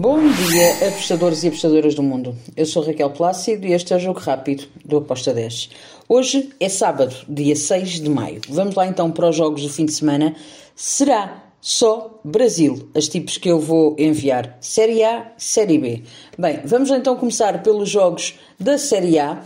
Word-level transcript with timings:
Bom 0.00 0.18
dia, 0.18 0.88
apostadores 0.88 1.44
e 1.44 1.48
apostadoras 1.48 1.94
do 1.94 2.02
mundo. 2.02 2.34
Eu 2.56 2.64
sou 2.64 2.82
Raquel 2.82 3.10
Plácido 3.10 3.66
e 3.66 3.74
este 3.74 3.92
é 3.92 3.96
o 3.96 4.00
Jogo 4.00 4.18
Rápido 4.18 4.64
do 4.82 4.96
Aposta 4.96 5.34
10. 5.34 5.68
Hoje 6.08 6.48
é 6.58 6.70
sábado, 6.70 7.14
dia 7.28 7.54
6 7.54 8.00
de 8.00 8.08
maio. 8.08 8.40
Vamos 8.48 8.74
lá 8.74 8.86
então 8.86 9.10
para 9.10 9.28
os 9.28 9.36
jogos 9.36 9.60
do 9.60 9.68
fim 9.68 9.84
de 9.84 9.92
semana. 9.92 10.34
Será 10.74 11.44
só 11.60 12.18
Brasil, 12.24 12.88
as 12.94 13.08
tipos 13.08 13.36
que 13.36 13.50
eu 13.50 13.60
vou 13.60 13.94
enviar. 13.98 14.56
Série 14.58 15.04
A, 15.04 15.32
Série 15.36 15.76
B. 15.76 16.02
Bem, 16.38 16.60
vamos 16.64 16.88
então 16.88 17.14
começar 17.14 17.62
pelos 17.62 17.90
jogos 17.90 18.36
da 18.58 18.78
Série 18.78 19.18
A 19.18 19.42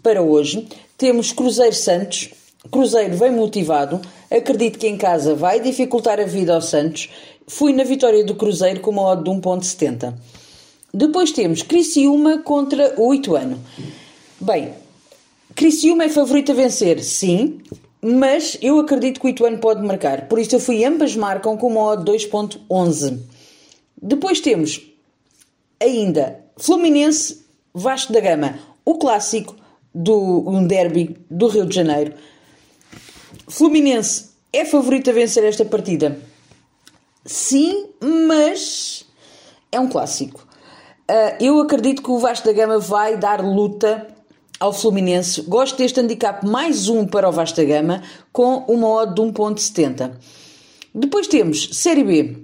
para 0.00 0.22
hoje. 0.22 0.68
Temos 0.96 1.32
Cruzeiro 1.32 1.74
Santos. 1.74 2.30
Cruzeiro 2.70 3.16
vem 3.16 3.32
motivado. 3.32 4.00
Acredito 4.30 4.78
que 4.78 4.86
em 4.86 4.96
casa 4.96 5.34
vai 5.34 5.58
dificultar 5.58 6.20
a 6.20 6.24
vida 6.24 6.54
ao 6.54 6.62
Santos 6.62 7.08
fui 7.48 7.72
na 7.72 7.82
vitória 7.82 8.22
do 8.22 8.34
Cruzeiro 8.34 8.80
com 8.80 8.90
uma 8.90 9.02
odd 9.02 9.24
de 9.24 9.30
1.70. 9.30 10.14
Depois 10.92 11.32
temos 11.32 11.62
Criciúma 11.62 12.38
contra 12.38 12.94
o 13.00 13.12
Ituano. 13.12 13.58
Bem, 14.38 14.74
Criciúma 15.54 16.04
é 16.04 16.08
favorito 16.08 16.52
a 16.52 16.54
vencer, 16.54 17.02
sim, 17.02 17.60
mas 18.00 18.56
eu 18.62 18.78
acredito 18.78 19.20
que 19.20 19.26
o 19.26 19.30
Ituano 19.30 19.58
pode 19.58 19.84
marcar. 19.84 20.28
Por 20.28 20.38
isso 20.38 20.54
eu 20.54 20.60
fui 20.60 20.84
ambas 20.84 21.16
marcam 21.16 21.56
com 21.56 21.68
uma 21.68 21.82
odd 21.82 22.10
2.11. 22.10 23.18
Depois 24.00 24.40
temos 24.40 24.80
ainda 25.80 26.44
Fluminense 26.56 27.44
Vasco 27.74 28.12
da 28.12 28.20
Gama, 28.20 28.58
o 28.84 28.94
clássico 28.98 29.56
do 29.94 30.48
um 30.48 30.66
derby 30.66 31.16
do 31.30 31.48
Rio 31.48 31.66
de 31.66 31.74
Janeiro. 31.74 32.14
Fluminense 33.48 34.26
é 34.52 34.64
favorito 34.64 35.10
a 35.10 35.12
vencer 35.12 35.44
esta 35.44 35.64
partida 35.64 36.18
Sim, 37.28 37.90
mas 38.00 39.04
é 39.70 39.78
um 39.78 39.86
clássico. 39.86 40.48
Uh, 41.10 41.44
eu 41.44 41.60
acredito 41.60 42.02
que 42.02 42.10
o 42.10 42.18
Vasco 42.18 42.46
da 42.46 42.54
Gama 42.54 42.78
vai 42.78 43.18
dar 43.18 43.44
luta 43.44 44.08
ao 44.58 44.72
Fluminense. 44.72 45.42
Gosto 45.42 45.76
deste 45.76 46.00
handicap 46.00 46.46
mais 46.46 46.88
um 46.88 47.06
para 47.06 47.28
o 47.28 47.32
Vasco 47.32 47.58
da 47.58 47.64
Gama 47.64 48.02
com 48.32 48.64
uma 48.66 48.88
odd 48.88 49.14
de 49.14 49.20
1.70. 49.20 50.10
Depois 50.94 51.26
temos 51.26 51.68
Série 51.74 52.02
B. 52.02 52.38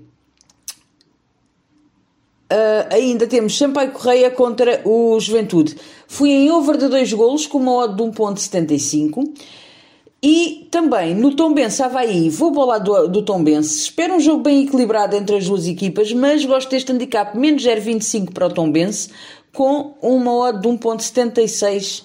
Uh, 2.52 2.92
ainda 2.94 3.26
temos 3.26 3.56
Sampaio 3.56 3.90
Correia 3.90 4.30
contra 4.30 4.82
o 4.84 5.18
Juventude. 5.18 5.78
Fui 6.06 6.28
em 6.28 6.50
over 6.50 6.76
de 6.76 6.88
dois 6.88 7.10
golos 7.10 7.46
com 7.46 7.56
uma 7.56 7.72
odd 7.72 7.96
de 7.96 8.02
1.75. 8.02 9.32
E 10.26 10.68
também 10.70 11.14
no 11.14 11.36
Tombense 11.36 11.82
Havaí, 11.82 12.30
vou 12.30 12.50
para 12.50 12.62
o 12.62 12.64
lado 12.64 12.84
do, 12.84 13.08
do 13.08 13.22
Tombense. 13.22 13.80
Espero 13.80 14.14
um 14.14 14.20
jogo 14.20 14.42
bem 14.42 14.64
equilibrado 14.64 15.14
entre 15.14 15.36
as 15.36 15.46
duas 15.46 15.66
equipas, 15.66 16.14
mas 16.14 16.42
gosto 16.46 16.70
deste 16.70 16.90
handicap 16.90 17.36
menos 17.36 17.62
0,25 17.62 18.32
para 18.32 18.46
o 18.46 18.50
Tombense, 18.50 19.10
com 19.52 19.92
uma 20.00 20.32
odd 20.32 20.62
de 20.62 20.66
1,76 20.66 22.04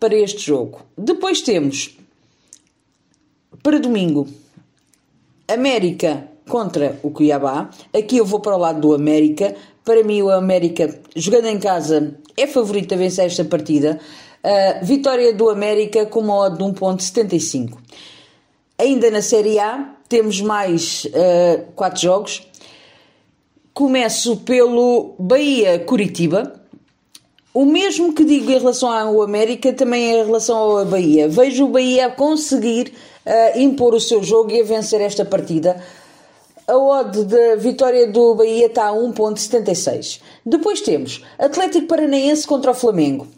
para 0.00 0.14
este 0.14 0.46
jogo. 0.46 0.86
Depois 0.96 1.42
temos 1.42 1.98
para 3.62 3.78
domingo 3.78 4.26
América 5.46 6.26
contra 6.48 6.98
o 7.02 7.10
Cuiabá. 7.10 7.68
Aqui 7.92 8.16
eu 8.16 8.24
vou 8.24 8.40
para 8.40 8.56
o 8.56 8.58
lado 8.58 8.80
do 8.80 8.94
América. 8.94 9.54
Para 9.86 10.02
mim, 10.02 10.20
o 10.20 10.30
América, 10.30 10.98
jogando 11.14 11.46
em 11.46 11.60
casa, 11.60 12.16
é 12.36 12.44
favorito 12.48 12.92
a 12.92 12.96
vencer 12.96 13.24
esta 13.24 13.44
partida. 13.44 14.00
Uh, 14.42 14.84
vitória 14.84 15.32
do 15.32 15.48
América 15.48 16.04
com 16.06 16.18
uma 16.18 16.34
odd 16.38 16.58
de 16.58 16.64
1.75. 16.64 17.78
Ainda 18.76 19.12
na 19.12 19.22
Série 19.22 19.60
A 19.60 19.94
temos 20.08 20.40
mais 20.40 21.04
uh, 21.04 21.70
quatro 21.76 22.02
jogos. 22.02 22.48
Começo 23.72 24.38
pelo 24.38 25.14
Bahia-Curitiba. 25.20 26.60
O 27.54 27.64
mesmo 27.64 28.12
que 28.12 28.24
digo 28.24 28.50
em 28.50 28.58
relação 28.58 28.90
ao 28.90 29.22
América 29.22 29.72
também 29.72 30.10
em 30.10 30.24
relação 30.24 30.56
ao 30.56 30.84
Bahia. 30.84 31.28
Vejo 31.28 31.64
o 31.64 31.68
Bahia 31.68 32.10
conseguir 32.10 32.92
uh, 33.24 33.56
impor 33.60 33.94
o 33.94 34.00
seu 34.00 34.20
jogo 34.20 34.50
e 34.50 34.62
a 34.62 34.64
vencer 34.64 35.00
esta 35.00 35.24
partida. 35.24 35.80
A 36.68 36.76
odd 36.76 37.24
da 37.24 37.54
vitória 37.54 38.08
do 38.08 38.34
Bahia 38.34 38.66
está 38.66 38.88
a 38.88 38.92
1.76. 38.92 40.20
Depois 40.44 40.80
temos 40.80 41.24
Atlético 41.38 41.86
Paranaense 41.86 42.44
contra 42.44 42.72
o 42.72 42.74
Flamengo. 42.74 43.28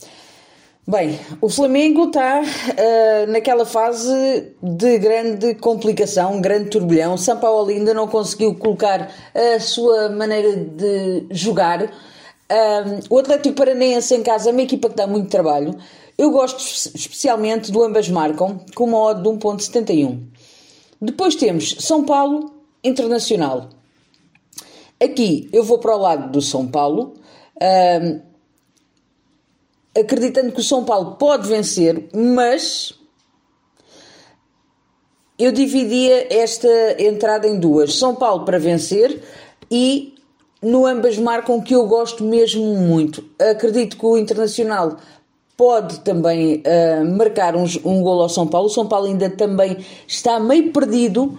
Bem, 0.87 1.21
o 1.43 1.50
Flamengo 1.50 2.06
está 2.06 2.41
uh, 2.41 3.31
naquela 3.31 3.66
fase 3.66 4.55
de 4.62 4.99
grande 4.99 5.55
complicação, 5.56 6.41
grande 6.41 6.71
turbilhão. 6.71 7.19
São 7.19 7.39
Paulo 7.39 7.69
ainda 7.69 7.93
não 7.93 8.09
conseguiu 8.09 8.55
colocar 8.55 9.12
a 9.34 9.60
sua 9.60 10.09
maneira 10.09 10.56
de 10.56 11.27
jogar. 11.31 11.83
Uh, 11.83 13.00
o 13.10 13.19
Atlético 13.19 13.56
Paranaense 13.56 14.15
em 14.15 14.22
casa 14.22 14.49
é 14.49 14.53
uma 14.53 14.62
equipa 14.62 14.89
que 14.89 14.97
dá 14.97 15.06
muito 15.06 15.28
trabalho. 15.28 15.77
Eu 16.16 16.31
gosto 16.31 16.65
especialmente 16.97 17.71
do 17.71 17.84
ambas 17.84 18.09
marcam, 18.09 18.59
com 18.75 18.84
uma 18.84 18.99
odd 18.99 19.22
de 19.22 19.28
1.71. 19.28 20.19
Depois 20.99 21.34
temos 21.34 21.77
São 21.81 22.03
Paulo 22.05 22.57
Internacional. 22.83 23.69
Aqui 25.03 25.49
eu 25.53 25.62
vou 25.62 25.78
para 25.78 25.97
o 25.97 25.99
lado 25.99 26.33
do 26.33 26.41
São 26.41 26.66
Paulo. 26.66 27.15
Acreditando 29.97 30.53
que 30.53 30.61
o 30.61 30.65
São 30.65 30.84
Paulo 30.84 31.16
pode 31.16 31.49
vencer, 31.49 32.09
mas 32.15 32.94
eu 35.39 35.53
dividia 35.53 36.27
esta 36.33 37.03
entrada 37.03 37.47
em 37.47 37.59
duas: 37.59 37.94
São 37.94 38.15
Paulo 38.15 38.44
para 38.44 38.59
vencer 38.59 39.22
e 39.71 40.15
no 40.60 40.87
ambas 40.87 41.16
marcam 41.19 41.60
que 41.60 41.75
eu 41.75 41.87
gosto 41.87 42.25
mesmo 42.25 42.77
muito. 42.77 43.25
Acredito 43.39 43.97
que 43.97 44.05
o 44.05 44.16
Internacional 44.16 44.97
pode 45.58 45.98
também 46.00 46.62
uh, 46.62 47.16
marcar 47.16 47.56
um, 47.56 47.64
um 47.84 48.00
gol 48.00 48.22
ao 48.22 48.28
São 48.28 48.46
Paulo. 48.46 48.69
O 48.69 48.70
São 48.70 48.86
Paulo 48.86 49.06
ainda 49.06 49.28
também 49.28 49.76
está 50.06 50.38
meio 50.38 50.72
perdido. 50.72 51.36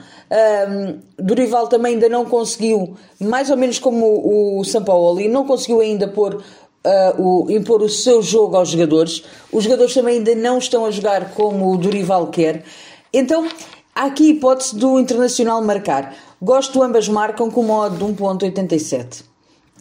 Um, 0.67 0.99
Dorival 1.17 1.69
também 1.69 1.93
ainda 1.93 2.09
não 2.09 2.25
conseguiu, 2.25 2.97
mais 3.19 3.49
ou 3.49 3.55
menos 3.55 3.79
como 3.79 4.05
o, 4.05 4.59
o 4.59 4.65
São 4.65 4.83
Paulo 4.83 5.17
ali, 5.17 5.29
não 5.29 5.45
conseguiu 5.45 5.79
ainda 5.79 6.05
pôr 6.05 6.35
uh, 6.35 7.21
o, 7.21 7.49
impor 7.49 7.81
o 7.81 7.87
seu 7.87 8.21
jogo 8.21 8.57
aos 8.57 8.67
jogadores. 8.67 9.23
Os 9.53 9.63
jogadores 9.63 9.93
também 9.93 10.17
ainda 10.17 10.35
não 10.35 10.57
estão 10.57 10.85
a 10.85 10.91
jogar 10.91 11.33
como 11.33 11.71
o 11.71 11.77
Dorival 11.77 12.27
quer. 12.27 12.65
Então, 13.13 13.47
há 13.95 14.03
aqui 14.03 14.31
hipótese 14.31 14.75
do 14.75 14.99
Internacional 14.99 15.61
marcar. 15.63 16.13
Gosto 16.41 16.83
ambas 16.83 17.07
marcam 17.07 17.49
com 17.49 17.63
modo 17.63 17.95
de 17.95 18.03
1.87. 18.03 19.23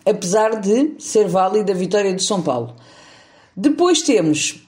Apesar 0.07 0.61
de 0.61 0.95
ser 1.01 1.27
válida 1.27 1.73
a 1.73 1.77
vitória 1.77 2.15
de 2.15 2.23
São 2.23 2.41
Paulo. 2.41 2.77
Depois 3.61 4.03
temos, 4.03 4.63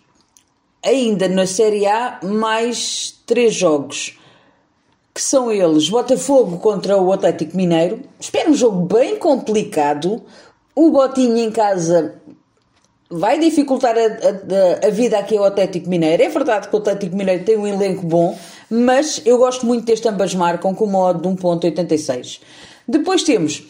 ainda 0.84 1.28
na 1.28 1.47
Série 1.47 1.87
A, 1.87 2.19
mais 2.25 3.23
três 3.25 3.55
jogos 3.55 4.19
que 5.15 5.23
são 5.23 5.53
eles 5.53 5.89
Botafogo 5.89 6.59
contra 6.59 6.97
o 6.97 7.12
Atlético 7.12 7.56
Mineiro. 7.56 8.01
Espero 8.19 8.51
um 8.51 8.55
jogo 8.55 8.93
bem 8.93 9.17
complicado. 9.17 10.21
O 10.75 10.91
Botinho 10.91 11.37
em 11.37 11.53
casa 11.53 12.17
vai 13.09 13.39
dificultar 13.39 13.95
a, 13.97 14.01
a, 14.01 14.89
a, 14.89 14.91
vida 14.91 15.21
aqui 15.21 15.37
ao 15.37 15.45
Atlético 15.45 15.89
Mineiro. 15.89 16.25
É 16.25 16.28
verdade 16.28 16.67
que 16.67 16.75
o 16.75 16.81
Atlético 16.81 17.15
Mineiro 17.15 17.45
tem 17.45 17.57
um 17.57 17.69
elenco 17.69 18.05
bom, 18.05 18.37
mas 18.69 19.22
eu 19.25 19.39
gosto 19.39 19.65
muito 19.65 19.84
deste 19.84 20.09
ambas 20.09 20.34
marcam 20.34 20.75
com 20.75 20.87
modo 20.87 21.22
de 21.22 21.41
1.86. 21.41 22.41
Depois 22.89 23.22
temos 23.22 23.62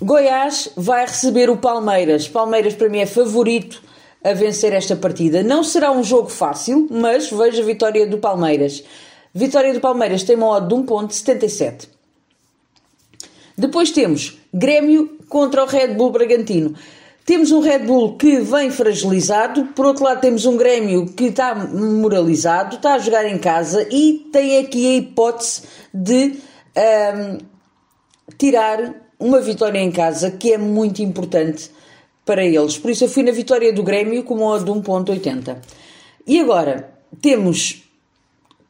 Goiás 0.00 0.68
vai 0.76 1.04
receber 1.04 1.50
o 1.50 1.56
Palmeiras. 1.56 2.28
Palmeiras 2.28 2.74
para 2.74 2.88
mim 2.88 3.00
é 3.00 3.06
favorito 3.06 3.90
a 4.24 4.32
vencer 4.32 4.72
esta 4.72 4.96
partida. 4.96 5.42
Não 5.42 5.64
será 5.64 5.90
um 5.90 6.02
jogo 6.02 6.28
fácil, 6.28 6.86
mas 6.90 7.30
vejo 7.30 7.62
a 7.62 7.64
vitória 7.64 8.06
do 8.06 8.18
Palmeiras. 8.18 8.84
Vitória 9.34 9.72
do 9.72 9.80
Palmeiras 9.80 10.22
tem 10.22 10.36
uma 10.36 10.48
odd 10.48 10.68
de 10.68 10.74
1.77. 10.74 11.88
Depois 13.56 13.90
temos 13.90 14.38
Grêmio 14.52 15.18
contra 15.28 15.64
o 15.64 15.66
Red 15.66 15.94
Bull 15.94 16.10
Bragantino. 16.10 16.74
Temos 17.24 17.52
um 17.52 17.60
Red 17.60 17.80
Bull 17.80 18.16
que 18.16 18.40
vem 18.40 18.70
fragilizado, 18.70 19.66
por 19.66 19.86
outro 19.86 20.04
lado 20.04 20.20
temos 20.20 20.44
um 20.44 20.56
Grêmio 20.56 21.06
que 21.06 21.26
está 21.26 21.54
moralizado, 21.54 22.76
está 22.76 22.94
a 22.94 22.98
jogar 22.98 23.24
em 23.24 23.38
casa 23.38 23.86
e 23.90 24.28
tem 24.32 24.58
aqui 24.58 24.86
a 24.86 24.96
hipótese 24.96 25.62
de 25.94 26.34
um, 26.76 27.38
tirar 28.36 28.94
uma 29.20 29.40
vitória 29.40 29.78
em 29.78 29.92
casa 29.92 30.32
que 30.32 30.52
é 30.52 30.58
muito 30.58 31.00
importante 31.00 31.70
para 32.24 32.44
eles. 32.44 32.78
Por 32.78 32.90
isso 32.90 33.04
eu 33.04 33.08
fui 33.08 33.22
na 33.22 33.32
vitória 33.32 33.72
do 33.72 33.82
Grêmio 33.82 34.22
com 34.24 34.34
uma 34.34 34.58
de 34.58 34.70
1.80. 34.70 35.56
E 36.26 36.40
agora 36.40 36.92
temos 37.20 37.82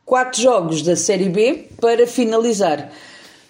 quatro 0.05 0.41
jogos 0.41 0.83
da 0.83 0.97
Série 0.97 1.29
B 1.29 1.69
para 1.81 2.07
finalizar. 2.07 2.91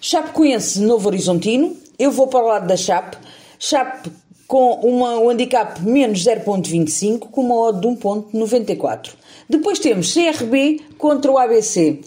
Chapecoense 0.01 0.81
Novo 0.81 1.07
Horizontino, 1.07 1.77
eu 1.97 2.11
vou 2.11 2.27
para 2.27 2.43
o 2.43 2.47
lado 2.47 2.67
da 2.67 2.75
Chape. 2.75 3.17
Chape 3.57 4.11
com 4.47 4.73
uma, 4.83 5.17
um 5.19 5.29
handicap 5.29 5.81
menos 5.81 6.23
0.25 6.23 7.29
com 7.31 7.41
uma 7.41 7.55
odd 7.55 7.79
de 7.79 7.87
1.94. 7.87 9.11
Depois 9.49 9.79
temos 9.79 10.13
CRB 10.13 10.81
contra 10.97 11.31
o 11.31 11.37
ABC. 11.37 12.01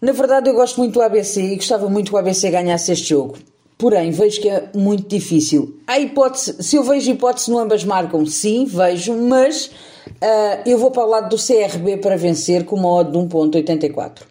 Na 0.00 0.12
verdade 0.12 0.50
eu 0.50 0.54
gosto 0.54 0.78
muito 0.78 0.94
do 0.94 1.02
ABC 1.02 1.40
e 1.40 1.56
gostava 1.56 1.88
muito 1.88 2.10
que 2.10 2.14
o 2.14 2.18
ABC 2.18 2.50
ganhasse 2.50 2.92
este 2.92 3.08
jogo. 3.08 3.38
Porém, 3.78 4.10
vejo 4.10 4.40
que 4.40 4.48
é 4.48 4.70
muito 4.74 5.06
difícil. 5.06 5.78
A 5.86 5.98
hipótese, 5.98 6.62
se 6.62 6.76
eu 6.76 6.82
vejo 6.82 7.10
hipótese 7.10 7.50
no 7.50 7.58
ambas 7.58 7.84
marcam, 7.84 8.24
sim, 8.24 8.64
vejo, 8.64 9.12
mas 9.14 9.66
uh, 9.66 10.62
eu 10.64 10.78
vou 10.78 10.90
para 10.90 11.04
o 11.04 11.08
lado 11.08 11.28
do 11.28 11.36
CRB 11.36 11.98
para 11.98 12.16
vencer 12.16 12.64
com 12.64 12.76
uma 12.76 12.90
odd 12.90 13.12
de 13.12 13.18
1.84. 13.18 14.22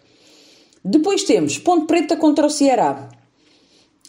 Depois 0.84 1.22
temos 1.22 1.58
Ponte 1.58 1.86
Preta 1.86 2.16
contra 2.16 2.46
o 2.46 2.50
Ceará. 2.50 3.08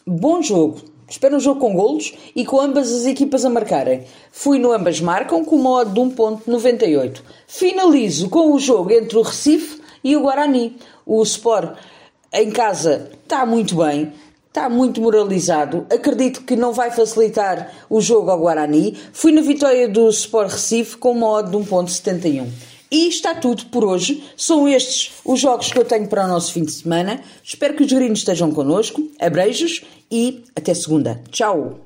Bom 0.06 0.42
jogo. 0.42 0.82
Espero 1.10 1.38
um 1.38 1.40
jogo 1.40 1.62
com 1.62 1.74
golos 1.74 2.14
e 2.36 2.44
com 2.44 2.60
ambas 2.60 2.92
as 2.92 3.06
equipas 3.06 3.46
a 3.46 3.50
marcarem. 3.50 4.04
Fui 4.32 4.60
no 4.60 4.74
ambas 4.74 5.00
marcam 5.00 5.46
com 5.46 5.56
uma 5.56 5.70
odd 5.82 5.94
de 5.94 6.00
1.98. 6.00 7.22
Finalizo 7.48 8.30
com 8.30 8.52
o 8.52 8.60
jogo 8.60 8.92
entre 8.92 9.18
o 9.18 9.22
Recife 9.22 9.82
e 10.04 10.16
o 10.18 10.22
Guarani. 10.22 10.76
O 11.06 11.22
Sport 11.24 11.78
em 12.34 12.52
casa 12.52 13.10
está 13.24 13.46
muito 13.46 13.76
bem 13.76 14.12
está 14.58 14.68
muito 14.68 15.00
moralizado. 15.00 15.86
Acredito 15.88 16.42
que 16.42 16.56
não 16.56 16.74
vai 16.74 16.90
facilitar 16.90 17.72
o 17.88 18.02
jogo 18.02 18.32
ao 18.32 18.40
Guarani. 18.40 18.98
Fui 19.14 19.32
na 19.32 19.42
vitória 19.42 19.88
do 19.88 20.10
Sport 20.10 20.52
Recife 20.52 20.98
com 20.98 21.12
uma 21.12 21.30
odd 21.30 21.52
de 21.52 21.58
1.71. 21.58 22.48
E 22.90 23.08
está 23.08 23.36
tudo 23.36 23.66
por 23.68 23.86
hoje. 23.86 24.24
São 24.36 24.68
estes 24.68 25.12
os 25.24 25.40
jogos 25.40 25.72
que 25.72 25.78
eu 25.78 25.86
tenho 25.86 26.08
para 26.08 26.26
o 26.26 26.28
nosso 26.28 26.52
fim 26.52 26.64
de 26.64 26.72
semana. 26.72 27.22
Espero 27.44 27.76
que 27.76 27.84
os 27.84 27.94
gringos 27.94 28.20
estejam 28.20 28.52
connosco. 28.52 29.08
Abreijos 29.20 29.84
e 30.10 30.44
até 30.56 30.74
segunda. 30.74 31.22
Tchau! 31.30 31.80